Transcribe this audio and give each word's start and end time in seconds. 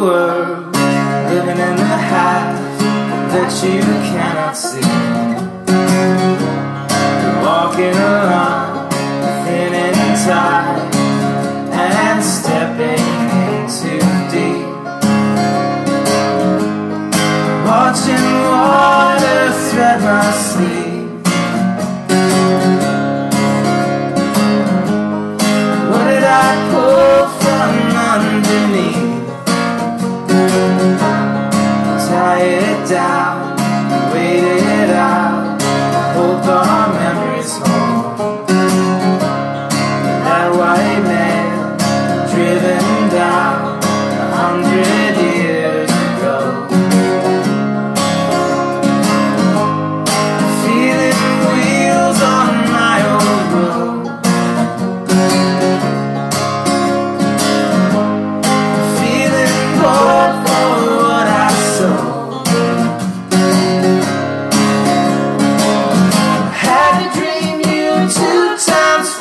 world, 0.00 0.74
living 1.30 1.58
in 1.58 1.76
the 1.76 1.98
highs 2.10 2.78
that 3.32 3.50
you 3.64 3.80
cannot 3.80 4.56
see. 4.56 4.93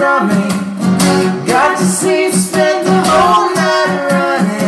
from 0.00 0.28
me. 0.28 0.48
Got 1.46 1.78
to 1.78 1.84
sleep, 1.84 2.32
Spend 2.32 2.86
the 2.86 2.98
whole 3.10 3.50
night 3.54 3.92
running. 4.10 4.64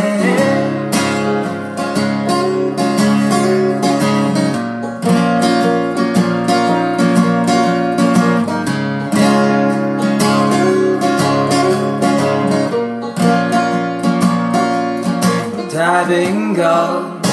Diving 15.71 16.53
gulls 16.53 17.25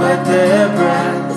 with 0.00 0.26
their 0.26 0.68
breath. 0.76 1.33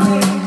coming. 0.00 0.39